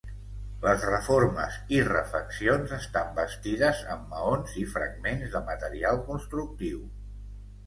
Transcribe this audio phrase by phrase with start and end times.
[0.61, 6.83] Les reformes i refeccions estan bastides amb maons i fragments de material constructiu.